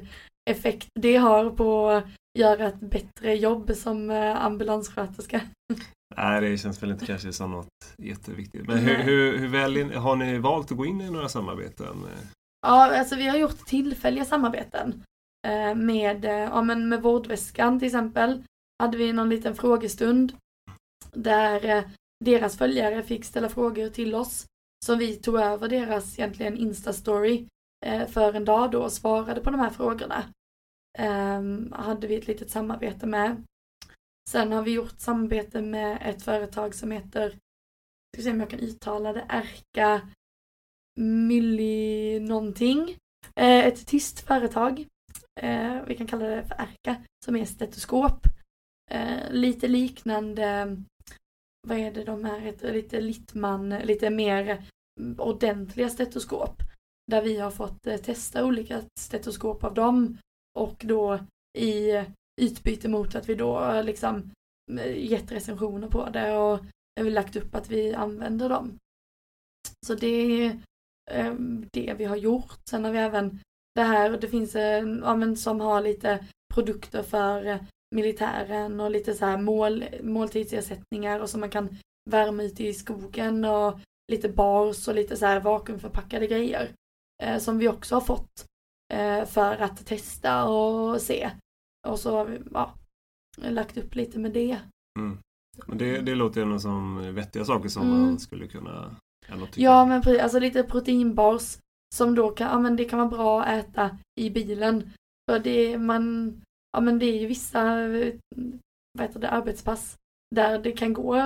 [0.51, 2.05] effekt det har på att
[2.39, 5.41] göra ett bättre jobb som ambulanssköterska.
[6.17, 8.67] Nej, det känns väl inte kanske som något jätteviktigt.
[8.67, 12.07] Men hur, hur, hur väl har ni valt att gå in i några samarbeten?
[12.67, 15.03] Ja, alltså vi har gjort tillfälliga samarbeten.
[15.47, 18.43] Eh, med, eh, ja, men med vårdväskan till exempel.
[18.83, 20.33] Hade vi någon liten frågestund.
[21.13, 21.85] Där eh,
[22.25, 24.47] deras följare fick ställa frågor till oss.
[24.87, 27.47] Så vi tog över deras egentligen Insta-story
[28.09, 30.25] för en dag då och svarade på de här frågorna.
[30.99, 33.45] Ehm, hade vi ett litet samarbete med.
[34.31, 37.39] Sen har vi gjort samarbete med ett företag som heter,
[38.15, 40.09] ska se om jag kan uttala det, Erka
[41.01, 42.97] Milli någonting.
[43.37, 44.87] Eh, ett tyst företag.
[45.41, 48.27] Eh, vi kan kalla det för Erka, som är stetoskop.
[48.91, 50.77] Eh, lite liknande,
[51.69, 54.65] vad är det de här heter, lite Littman, lite mer
[55.19, 56.63] ordentliga stetoskop.
[57.11, 60.19] Där vi har fått testa olika stetoskop av dem
[60.59, 61.19] och då
[61.59, 62.05] i
[62.41, 64.31] utbyte mot att vi då liksom
[64.79, 66.59] eh, gett recensioner på det och
[67.01, 68.79] eh, lagt upp att vi använder dem.
[69.87, 70.61] Så det är
[71.11, 71.35] eh,
[71.73, 72.59] det vi har gjort.
[72.71, 73.41] Sen har vi även
[73.75, 77.59] det här, det finns en, ja, men som har lite produkter för
[77.95, 81.77] militären och lite så här mål, måltidsersättningar och som man kan
[82.11, 83.79] värma ute i skogen och
[84.13, 86.73] lite bars och lite så här vakuumförpackade grejer.
[87.23, 88.47] Eh, som vi också har fått
[88.95, 91.31] eh, för att testa och se.
[91.89, 92.75] Och så har vi ja,
[93.37, 94.59] lagt upp lite med det.
[94.99, 95.19] Mm.
[95.67, 98.01] Men det, det låter ju ändå som vettiga saker som Mm.
[98.01, 98.97] man skulle kunna
[99.29, 99.61] ändå tycka.
[99.61, 101.59] Ja men precis, alltså lite proteinbars
[101.95, 104.91] som då kan, ja men det kan vara bra att äta i bilen.
[105.31, 106.33] För det man,
[106.73, 107.65] ja men det är ju vissa,
[108.99, 109.97] vad heter det, arbetspass
[110.35, 111.17] där det kan gå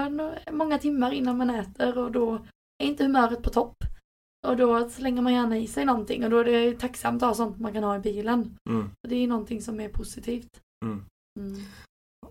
[0.50, 2.34] många timmar innan man äter och då
[2.82, 3.76] är inte humöret på topp.
[4.46, 7.34] Och då slänger man gärna i sig någonting och då är det tacksamt att ha
[7.34, 8.56] sånt man kan ha i bilen.
[8.70, 8.88] Mm.
[8.88, 10.60] Så det är någonting som är positivt.
[10.84, 11.04] Mm.
[11.40, 11.60] Mm.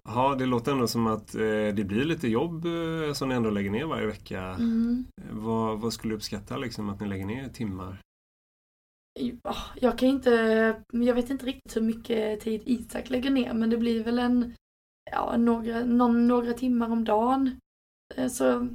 [0.04, 1.42] Ja, det låter ändå som att eh,
[1.76, 4.42] det blir lite jobb eh, som ni ändå lägger ner varje vecka.
[4.42, 5.06] Mm.
[5.32, 7.98] Vad, vad skulle du uppskatta liksom att ni lägger ner timmar?
[9.20, 10.32] Ja, Jag kan inte,
[10.92, 14.54] jag vet inte riktigt hur mycket tid Isak lägger ner men det blir väl en,
[15.12, 17.60] ja, några, någon, några timmar om dagen.
[18.16, 18.68] Eh, Så,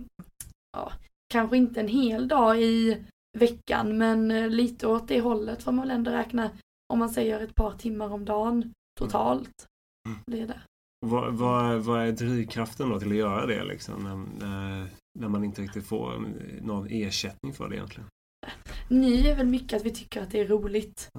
[0.73, 0.93] ja,
[1.33, 3.05] kanske inte en hel dag i
[3.39, 6.51] veckan men eh, lite åt det hållet får man väl ändå räkna
[6.93, 9.67] om man säger ett par timmar om dagen totalt.
[10.09, 10.47] Mm.
[10.47, 10.61] Det.
[11.07, 14.05] Vad, vad, vad är drivkraften då till att göra det liksom?
[14.05, 14.89] När, när,
[15.19, 16.21] när man inte riktigt får eh,
[16.63, 18.09] någon ersättning för det egentligen?
[18.89, 21.11] Ny är väl mycket att vi tycker att det är roligt.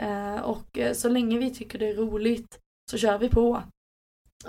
[0.00, 2.58] Eh, och eh, så länge vi tycker det är roligt
[2.90, 3.62] så kör vi på.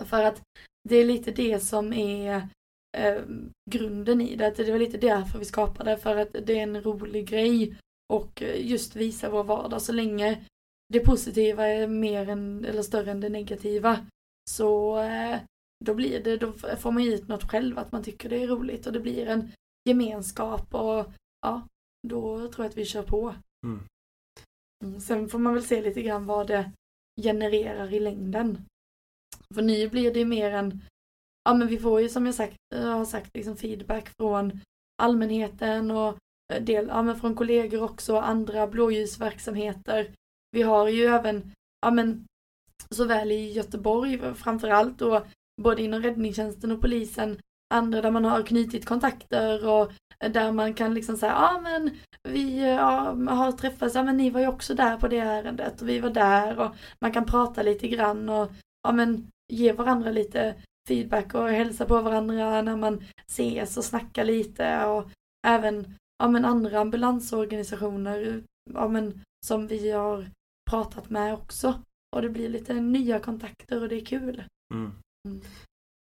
[0.06, 0.42] För att
[0.90, 2.50] det är lite det som är
[2.98, 3.24] eh,
[3.72, 4.48] grunden i det.
[4.48, 7.78] Att Det var lite därför vi skapade för att det är en rolig grej.
[8.14, 9.82] Och eh, just visa vår vardag.
[9.82, 10.46] Så länge
[10.94, 14.08] det positiva är mer än, eller större än det negativa.
[14.50, 15.40] Så eh,
[15.86, 18.88] då blir det, då får man ut något själv att man tycker det är roligt.
[18.88, 19.52] Och det blir en
[19.90, 21.68] gemenskap och ja,
[22.08, 23.36] då tror jag att vi kör på.
[23.66, 23.80] Mm.
[24.84, 26.72] Mm, Sen får man väl se lite grann vad det
[27.22, 28.66] genererar i längden.
[29.56, 30.82] För nu blir det mer en,
[31.44, 34.60] ja men vi får ju som jag sagt, jag har sagt liksom feedback från
[35.02, 36.18] allmänheten och
[36.54, 40.12] eh, del, ja men från kollegor också, andra blåljusverksamheter.
[40.52, 41.52] Vi har ju även,
[41.82, 42.26] ja men
[42.90, 45.22] såväl i Göteborg framförallt och
[45.62, 47.40] både inom räddningstjänsten och polisen,
[47.74, 49.92] andra där man har knutit kontakter och
[50.30, 54.30] Där man kan liksom säga, ja ah, men vi ja, har träffats, ja men ni
[54.30, 57.64] var ju också där på det ärendet och vi var där och man kan prata
[57.64, 58.52] lite grann och
[58.84, 60.56] ja men ge varandra lite
[60.88, 65.10] feedback och hälsa på varandra när man ses och snackar lite och
[65.48, 70.26] även ja, men andra ambulansorganisationer ja, men, som vi har
[70.70, 71.82] pratat med också.
[72.16, 74.44] Och det blir lite nya kontakter och det är kul.
[74.74, 74.92] Mm.
[75.28, 75.42] Mm.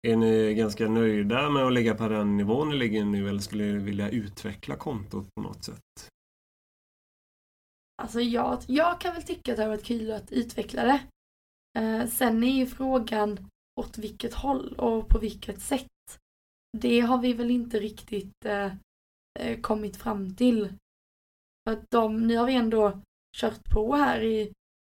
[0.07, 3.65] Är ni ganska nöjda med att ligga på den nivån ni ligger nu eller skulle
[3.65, 6.11] ni vilja utveckla kontot på något sätt?
[8.03, 11.01] Alltså jag, jag kan väl tycka att det har varit kul att utveckla det.
[11.79, 15.87] Eh, sen är ju frågan åt vilket håll och på vilket sätt.
[16.79, 18.73] Det har vi väl inte riktigt eh,
[19.39, 20.73] eh kommit fram till.
[21.65, 23.01] För att de, nu har vi ändå
[23.37, 24.53] kört på här i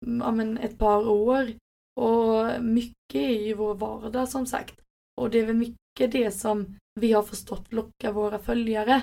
[0.05, 1.53] mm, ja, men ett par år
[1.95, 4.81] och mycket är ju vår vardag som sagt.
[5.21, 9.01] Och det är väl mycket det som vi har förstått lockar våra följare.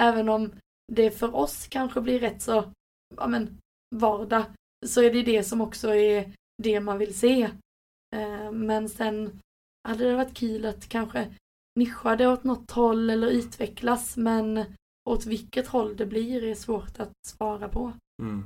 [0.00, 0.52] Även om
[0.92, 2.72] det för oss kanske blir rätt så,
[3.16, 3.58] ja men,
[3.94, 4.44] vardag,
[4.86, 7.50] så är det det som också är det man vill se.
[8.12, 9.40] Eh, men sen
[9.88, 11.34] hade det varit kul att kanske
[11.74, 14.64] nischa det åt något håll eller utvecklas, men
[15.10, 17.92] åt vilket håll det blir är svårt att svara på.
[18.22, 18.44] Mm.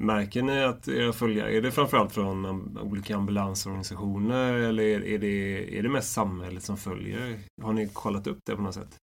[0.00, 2.46] Märker ni att era följare, är det framförallt från
[2.78, 7.38] olika ambulansorganisationer eller är det, är det mest samhället som följer?
[7.62, 8.98] Har ni kollat upp det på något sätt?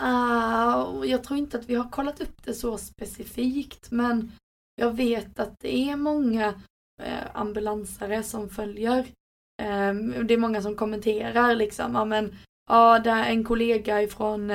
[0.00, 4.32] Uh, jag tror inte att vi har kollat upp det så specifikt men
[4.74, 6.62] jag vet att det är många
[7.02, 9.06] Eh, ambulansare som följer.
[9.62, 12.36] Ehm, det är många som kommenterar liksom, ja men
[12.70, 14.50] ja, det är en kollega ifrån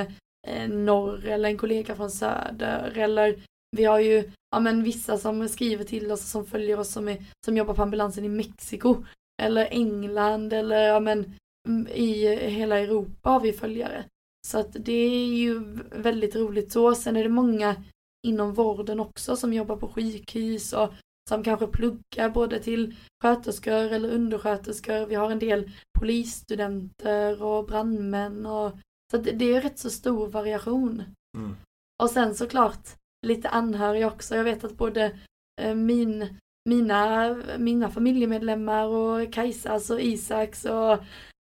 [0.46, 3.36] eh, norr eller en kollega från söder eller
[3.76, 7.24] vi har ju ja, men vissa som skriver till oss som följer oss som, är,
[7.44, 9.04] som jobbar på ambulansen i Mexiko
[9.42, 11.34] eller England eller ja, men,
[11.68, 14.04] mm, i hela Europa har vi följare.
[14.46, 16.94] Så att det är ju väldigt roligt så.
[16.94, 17.84] Sen är det många
[18.26, 20.94] inom vården också som jobbar på sjukhus och
[21.28, 25.06] som kanske pluggar både till sköterskor eller undersköterskor.
[25.06, 28.78] Vi har en del polisstudenter och brandmän och
[29.10, 31.02] så det är rätt så stor variation.
[31.36, 31.56] Mm.
[32.02, 32.88] Och sen såklart
[33.26, 34.36] lite anhöriga också.
[34.36, 35.18] Jag vet att både
[35.60, 40.98] eh, min, mina, mina familjemedlemmar och Kajsas och Isaks och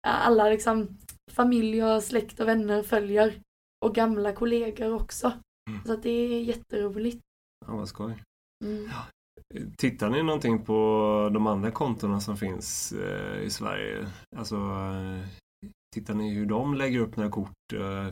[0.08, 0.98] alla liksom
[1.32, 3.34] familj och släkt och vänner följer.
[3.86, 5.32] Och gamla kollegor också.
[5.70, 5.84] Mm.
[5.86, 7.22] Så det är jätteroligt.
[7.66, 8.24] Ja, vad skoj.
[8.64, 8.90] Mm.
[9.78, 14.08] Tittar ni någonting på de andra kontona som finns eh, i Sverige?
[14.38, 15.28] Alltså, eh,
[15.96, 17.52] tittar ni hur de lägger upp några kort?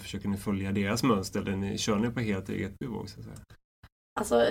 [0.02, 3.08] försöker ni följa deras mönster eller ni, kör ni på helt eget bevåg?
[4.20, 4.46] Alltså,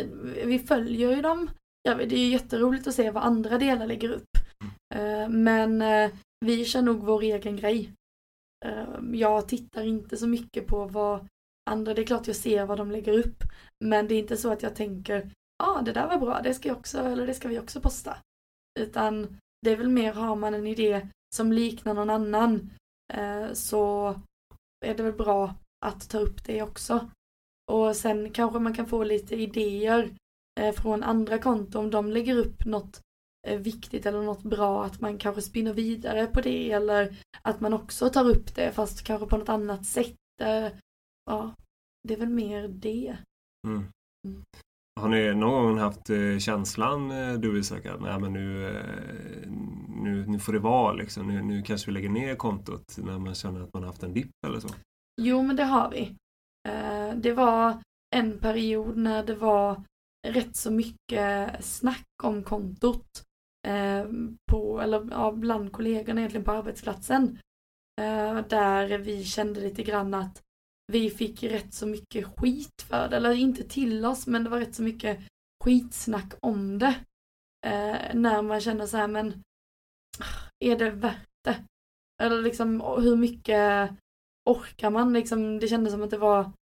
[0.45, 1.51] vi följer ju dem.
[1.83, 4.29] Ja, det är jätteroligt att se vad andra delar lägger upp.
[4.95, 6.11] Eh, men eh,
[6.47, 7.93] vi kör nog vår egen grej.
[8.65, 11.29] Eh, jag tittar inte så mycket på vad
[11.71, 13.45] andra, det är klart jag ser vad de lägger upp.
[13.85, 15.31] Men det är inte så att jag tänker,
[15.63, 18.17] ah, det där var bra, det ska jag också, eller det ska vi också posta.
[18.81, 22.71] Utan det är väl mer, har man en idé som liknar någon annan
[23.53, 24.15] så
[24.87, 25.55] är det väl bra
[25.87, 27.11] att ta upp det också.
[27.71, 30.11] Och sen kanske man kan få lite idéer
[30.61, 33.01] eh, från andra konton om de lägger upp något
[33.47, 37.75] eh, viktigt eller något bra att man kanske spinner vidare på det eller att man
[37.75, 40.17] också tar upp det fast kanske på något annat sätt.
[40.43, 40.69] Eh,
[41.25, 41.55] ja,
[42.03, 43.17] det är väl mer det.
[43.67, 43.85] Mm.
[44.27, 44.45] Mm.
[44.99, 49.51] Har ni någon gång haft eh, känslan eh, du Isak att nej, men nu, eh,
[49.89, 51.29] nu, nu får det vara liksom.
[51.29, 54.15] Nu, nu kanske vi lägger ner kontot när man känner att man har haft en
[54.15, 54.69] dipp eller så?
[55.21, 56.15] Jo men det har vi.
[57.17, 57.83] Det var
[58.17, 59.83] en period när det var
[60.27, 63.23] rätt så mycket snack om kontot
[64.51, 67.39] på, eller ja, bland kollegorna egentligen på arbetsplatsen.
[68.49, 70.43] Där vi kände lite grann att
[70.93, 74.61] vi fick rätt så mycket skit för det, eller inte till oss, men det var
[74.61, 75.21] rätt så mycket
[75.65, 76.95] skitsnack om det.
[77.67, 79.43] Eh, när man känner så här, men
[80.65, 81.65] är det värt det?
[82.23, 83.91] Eller liksom hur mycket
[84.51, 85.59] orkar man liksom?
[85.59, 86.53] Det kändes som att det var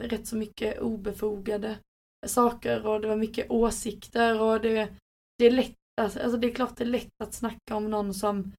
[0.00, 1.78] rätt så mycket obefogade
[2.26, 4.88] saker och det var mycket åsikter och det,
[5.38, 8.52] det är lätt, alltså det är klart det är lätt att snacka om någon som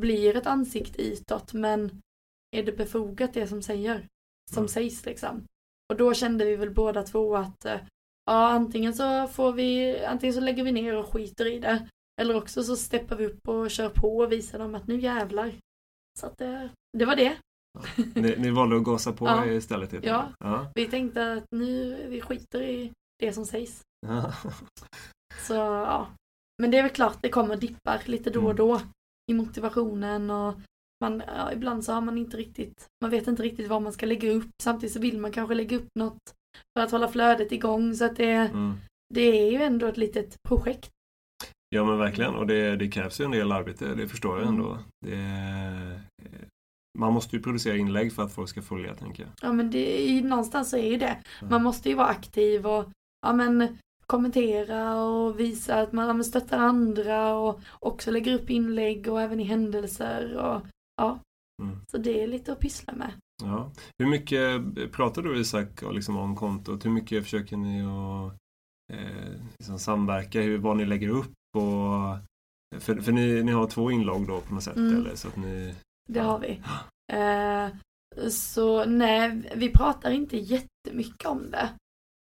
[0.00, 2.00] blir ett ansikte utåt men
[2.56, 4.06] är det befogat det som säger,
[4.50, 4.68] som mm.
[4.68, 5.44] sägs liksom.
[5.92, 7.80] Och då kände vi väl båda två att eh,
[8.24, 11.88] ja antingen så får vi, antingen så lägger vi ner och skiter i det
[12.20, 15.52] eller också så steppar vi upp och kör på och visar dem att nu jävlar.
[16.20, 17.36] Så att det, eh, det var det.
[18.14, 19.46] Ni, ni valde att gasa på ja.
[19.46, 20.04] istället?
[20.04, 20.32] Ja.
[20.38, 23.80] ja, vi tänkte att nu vi skiter i det som sägs.
[24.06, 24.32] Ja.
[25.46, 26.08] Så ja.
[26.62, 28.56] Men det är väl klart det kommer dippar lite då och mm.
[28.56, 28.80] då
[29.30, 30.54] i motivationen och
[31.00, 34.06] man, ja, ibland så har man inte riktigt, man vet inte riktigt vad man ska
[34.06, 34.48] lägga upp.
[34.62, 36.18] Samtidigt så vill man kanske lägga upp något
[36.78, 37.94] för att hålla flödet igång.
[37.94, 38.74] Så att det, Mm.
[39.14, 40.90] det är ju ändå ett litet projekt.
[41.74, 44.54] Ja men verkligen och det, det krävs ju en del arbete, det förstår jag Mm.
[44.60, 44.78] ändå.
[45.06, 46.00] Det,
[46.98, 49.32] man måste ju producera inlägg för att folk ska följa tänker jag.
[49.42, 51.06] Ja men det någonstans så är ju det.
[51.40, 51.50] Mm.
[51.50, 52.84] Man måste ju vara aktiv och
[53.26, 59.08] ja men kommentera och visa att man ja, stöttar andra och också lägger upp inlägg
[59.08, 60.62] och även i händelser och
[61.00, 61.18] ja.
[61.62, 61.78] Mm.
[61.90, 63.12] Så det är lite att pyssla med.
[63.42, 63.70] Ja.
[63.98, 66.84] Hur mycket pratar du Isak liksom om kontot?
[66.84, 68.32] Hur mycket försöker ni att
[68.92, 70.40] eh, liksom samverka?
[70.40, 71.32] Hur, vad ni lägger upp?
[71.56, 72.18] Och,
[72.82, 74.96] för för ni, ni har två inlogg då på något sätt Mm.
[74.96, 75.14] eller?
[75.14, 75.74] Så att ni,
[76.08, 76.24] Det Ja.
[76.24, 76.60] har vi.
[77.12, 81.68] Eh, så nej, vi pratar inte jättemycket om det.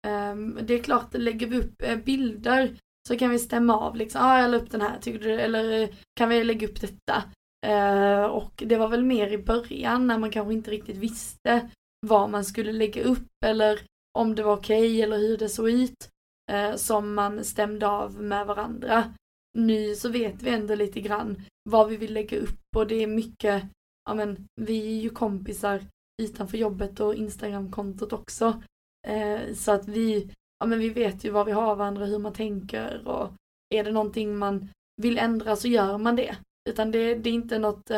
[0.09, 2.77] Eh, det är klart, lägger vi upp eh, bilder
[3.09, 5.83] så kan vi stämma av liksom, ah, jag la upp den här, tycker du, eller
[5.83, 7.25] eh, kan vi lägga upp detta?
[7.65, 11.71] Eh, och det var väl mer i början när man kanske inte riktigt visste
[12.07, 13.81] vad man skulle lägga upp eller
[14.19, 16.09] om det var okej eller hur det såg ut
[16.53, 19.15] eh, som man stämde av med varandra.
[19.59, 23.07] Nu så vet vi ändå lite grann vad vi vill lägga upp och det är
[23.07, 23.65] mycket,
[24.09, 25.81] ja men vi är ju kompisar
[26.23, 28.63] utanför jobbet och Instagramkontot också.
[29.07, 32.33] Eh, så att vi, ja men vi vet ju vad vi har varandra, hur man
[32.33, 33.33] tänker och
[33.75, 34.69] är det någonting man
[35.03, 36.37] vill ändra så gör man det.
[36.71, 37.91] Utan det, det är inte något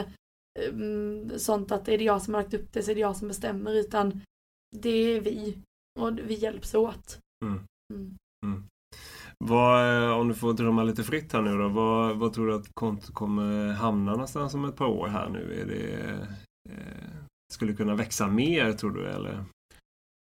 [0.59, 3.17] mm, sånt att är det jag som har lagt upp det så är det jag
[3.17, 4.21] som bestämmer utan
[4.77, 5.59] det är vi
[6.01, 7.19] och vi hjälps åt.
[7.45, 7.61] Mm.
[8.45, 8.65] Mm.
[9.39, 11.69] vad, eh, om du får drömma lite fritt här nu då.
[11.69, 15.61] Vad, vad tror du att kontot kommer hamna någonstans om ett par år här nu?
[15.61, 16.13] Är det,
[16.71, 17.09] eh,
[17.53, 19.45] skulle kunna växa mer tror du eller?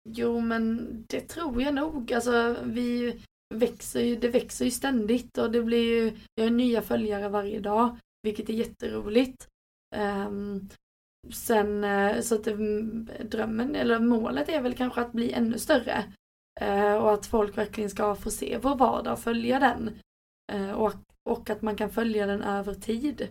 [0.09, 2.13] Jo men det tror jag nog.
[2.13, 3.19] Alltså vi
[3.55, 7.59] växer ju, det växer ju ständigt och det blir ju, vi har nya följare varje
[7.59, 9.47] dag, vilket är jätteroligt.
[9.95, 10.69] Um,
[11.31, 15.59] sen eh, så att det, mm, drömmen eller målet är väl kanske att bli ännu
[15.59, 16.03] större.
[16.61, 19.99] uh, och att folk verkligen ska få se vår vardag och följa den.
[20.53, 20.93] uh, och,
[21.29, 23.27] och att man kan följa den över tid.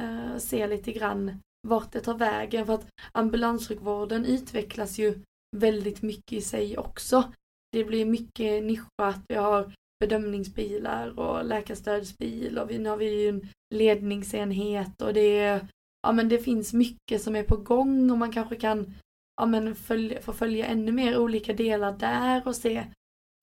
[0.00, 5.22] Uh, se lite grann vart det tar vägen för att ambulanssjukvården utvecklas ju
[5.56, 7.32] väldigt mycket i sig också.
[7.72, 9.24] Det blir mycket nischat.
[9.28, 15.38] Vi har bedömningsbilar och läkarstödsbil och vi, nu har vi ju en ledningsenhet och det
[15.38, 15.68] är,
[16.02, 18.94] ja men det finns mycket som är på gång och man kanske kan
[19.36, 22.86] ja men följa, få följa ännu mer olika delar där och se.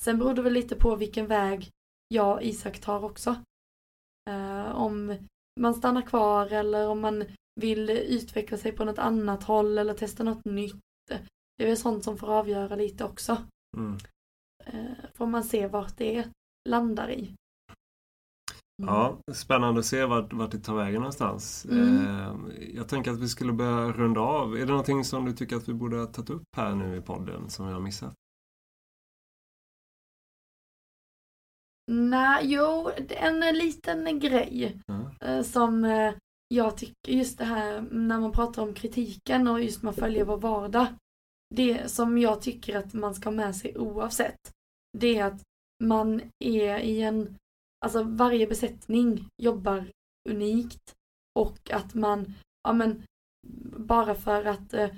[0.03, 1.69] Sen beror det väl lite på vilken väg
[2.07, 3.35] jag och Isak tar också.
[4.29, 5.17] Eh, om
[5.59, 7.23] man stannar kvar eller om man
[7.55, 10.81] vill utveckla sig på något annat håll eller testa något nytt.
[11.57, 13.37] Det är väl sånt som får avgöra lite också.
[13.77, 13.97] Mm.
[14.65, 16.27] Eh, får man se vart det
[16.69, 17.33] landar i.
[18.81, 18.93] Mm.
[18.93, 21.65] Ja, spännande att se vart, vart det tar vägen någonstans.
[21.65, 22.05] Mm.
[22.05, 22.35] Eh,
[22.75, 24.55] jag tänker att vi skulle börja runda av.
[24.55, 27.01] Är det någonting som du tycker att vi borde ha tagit upp här nu i
[27.01, 28.13] podden som jag har missat?
[31.91, 34.81] Nej, jo, en liten grej
[35.21, 36.13] eh, som eh,
[36.47, 40.37] jag tycker just det här när man pratar om kritiken och just man följer vår
[40.37, 40.87] vardag.
[41.55, 44.51] Det som jag tycker att man ska ha med sig oavsett,
[44.97, 45.41] det är att
[45.83, 47.35] man är i en,
[47.85, 49.85] alltså varje besättning jobbar
[50.29, 50.93] unikt
[51.39, 53.03] och att man, ja men
[53.77, 54.89] bara för att eh,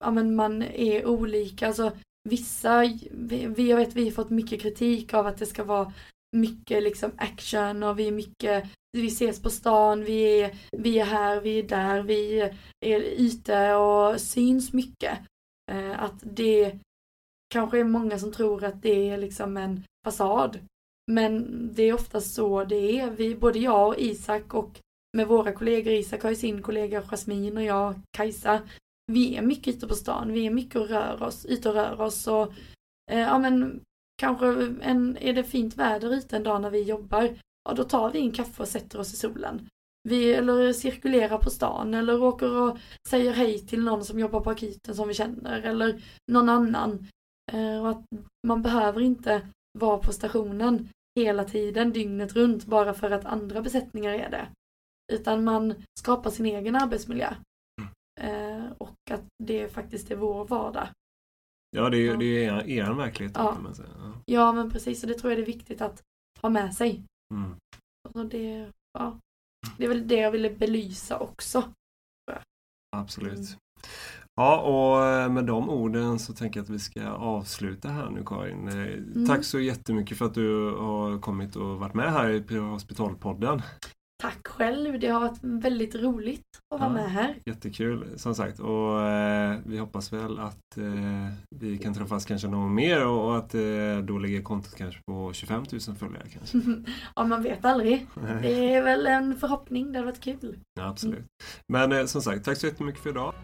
[0.00, 1.92] ja, men man är olika, alltså
[2.28, 2.80] vissa,
[3.10, 5.92] vi, vi- jag vet vi har fått mycket kritik av att det ska vara
[6.36, 11.04] mycket liksom action och vi är mycket, vi ses på stan, vi är, vi är
[11.04, 12.40] här, vi är där, vi
[12.86, 15.18] är ute och syns mycket.
[15.72, 16.78] Eh, att det
[17.54, 20.58] kanske är många som tror att det är liksom en fasad.
[21.06, 23.10] Men det är ofta så det är.
[23.10, 24.80] Vi, både jag och Isak och
[25.16, 28.60] med våra kollegor, Isak har ju sin kollega Jasmin och jag, Kajsa,
[29.06, 32.00] vi är mycket ute på stan, vi är mycket och rör oss, ute och rör
[32.00, 32.52] oss och
[33.10, 33.80] eh, ja men
[34.16, 34.46] kanske
[34.80, 38.20] en, är det fint väder ute en dag när vi jobbar, ja då tar vi
[38.20, 39.68] en kaffe och sätter oss i solen.
[40.08, 42.78] Vi eller cirkulerar på stan eller åker och
[43.08, 47.06] säger hej till någon som jobbar på akuten som vi känner eller någon annan.
[47.52, 48.04] Eh, och att
[48.46, 49.48] man behöver inte
[49.78, 50.88] vara på stationen
[51.20, 54.48] hela tiden, dygnet runt, bara för att andra besättningar är det.
[55.12, 57.34] Utan man skapar sin egen arbetsmiljö.
[58.20, 60.88] Eh, och att det faktiskt är vår vardag.
[61.76, 62.16] Ja, det är, Ja.
[62.16, 63.52] det är er, er verklighet Ja.
[63.54, 63.88] kan man säga.
[63.98, 64.12] Ja.
[64.26, 66.02] Ja men precis, och det tror jag det är viktigt att
[66.40, 67.02] ha med sig.
[67.34, 67.54] Mm.
[68.08, 69.18] Och det, ja,
[69.78, 71.72] det är väl det jag ville belysa också.
[72.96, 73.32] Absolut.
[73.38, 73.46] Mm.
[74.36, 78.22] Ja, och eh, med de orden så tänker jag att vi ska avsluta här nu
[78.26, 78.68] Karin.
[78.68, 79.26] Eh, Mm.
[79.26, 83.62] Tack så jättemycket för att du har kommit och varit med här i Hospitalpodden.
[84.22, 86.42] Tack själv, det har varit väldigt roligt
[86.74, 86.94] att vara Ja.
[86.94, 87.34] med här.
[87.46, 92.74] Jättekul som sagt och eh, vi hoppas väl att eh, vi kan träffas kanske någon
[92.74, 96.58] mer och, och att eh, då ligger kontot kanske på 25 000 följare kanske.
[97.16, 98.06] ja, man vet aldrig.
[98.42, 100.58] Det är väl en förhoppning, det hade varit kul.
[100.80, 101.24] Ja, absolut.
[101.72, 103.34] Men eh, som sagt, tack så jättemycket för idag.